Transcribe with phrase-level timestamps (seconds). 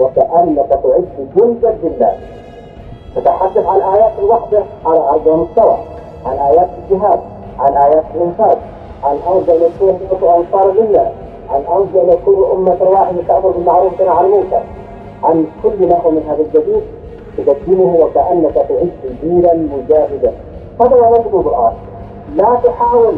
[0.00, 1.04] وكأنك تعد
[1.36, 2.16] جندا لله.
[3.16, 5.76] تتحدث عن آيات الوحدة على أرض المستوى
[6.26, 7.20] عن آيات الجهاد
[7.58, 8.58] عن آيات الإنفاق
[9.04, 11.12] عن أن يكون أنصار لله
[11.50, 14.62] عن أن يكون أمة واحدة تأمر بالمعروف وتنهى عن المنكر.
[15.24, 16.82] عن كل ما هو من هذا الجديد
[17.36, 20.32] تقدمه وكأنك تعيش جيلا مجاهدا.
[20.80, 21.72] هذا هو منطق القرآن
[22.34, 23.14] لا تحاول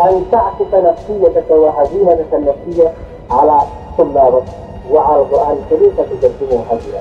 [0.00, 2.88] أن تعكس نفسيتك وهزيمتك النفسية
[3.30, 3.58] على
[3.98, 4.44] طلابك
[4.90, 7.00] وعلى القرآن الكريم فتقدمه هزيلا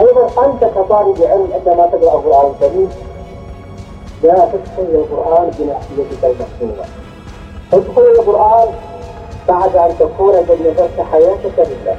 [0.00, 2.88] أيضا أنت كطالب علم عندما تقرأ القرآن الكريم.
[4.22, 6.84] لا تدخل القرآن بنفسيتك المحسوبة
[7.72, 8.68] تدخل القرآن
[9.48, 11.96] بعد أن تكون قد نذرت حياتك لله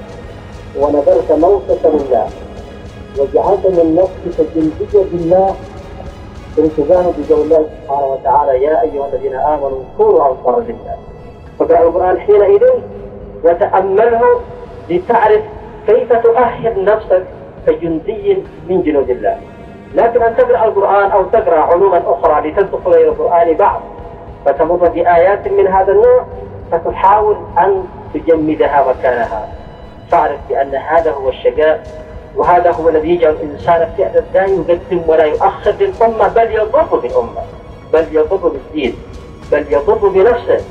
[0.79, 2.27] ونذرت موتك لله.
[3.19, 5.55] وجعلت من نفسك جلدية بالله
[6.57, 8.63] التزام بقول الله سبحانه وتعالى.
[8.63, 10.95] يا أيها الذين آمنوا كونوا أنصارا لله
[11.59, 12.63] فقرأ القرآن حينئذ
[13.43, 14.21] وتأمله
[14.89, 15.41] لتعرف
[15.87, 17.23] كيف تؤهل نفسك
[17.67, 18.37] كجندي
[18.69, 19.37] من جنود الله.
[19.95, 23.81] لكن أن تقرأ القرآن أو تقرأ علوما أخرى لتدخل إلى القرآن بعض
[24.45, 26.25] فتمر بآيات من هذا النوع
[26.71, 29.49] فتحاول أن تجمدها مكانها
[30.11, 31.83] فاعرف بأن هذا هو الشقاء
[32.35, 37.41] وهذا هو الذي يجعل الإنسان فعلا لا يقدم ولا يؤخر للأمة بل يضر بالأمة
[37.93, 38.95] بل يضر بالدين
[39.51, 40.65] بل يضر بنفسه.